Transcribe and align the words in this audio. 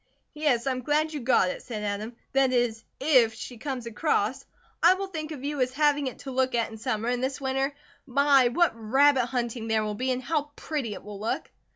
"Yes. 0.33 0.65
I'm 0.65 0.81
glad 0.81 1.13
you 1.13 1.19
got 1.19 1.49
it," 1.51 1.61
said 1.61 1.83
Adam, 1.83 2.15
"that 2.33 2.51
is, 2.51 2.83
if 2.99 3.35
she 3.35 3.59
come 3.59 3.81
across. 3.85 4.47
I 4.81 4.95
will 4.95 5.05
think 5.05 5.31
of 5.31 5.43
you 5.43 5.61
as 5.61 5.73
having 5.73 6.07
it 6.07 6.17
to 6.21 6.31
look 6.31 6.55
at 6.55 6.71
in 6.71 6.79
summer; 6.79 7.07
and 7.09 7.23
this 7.23 7.39
winter 7.39 7.75
my, 8.07 8.47
what 8.47 8.71
rabbit 8.73 9.27
hunting 9.27 9.67
there 9.67 9.83
will 9.83 9.93
be, 9.93 10.09
and 10.11 10.23
how 10.23 10.49
pretty 10.55 10.95
it 10.95 11.03
will 11.03 11.19
look!" 11.19 11.51